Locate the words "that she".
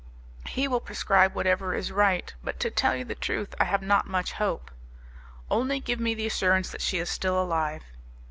6.71-6.97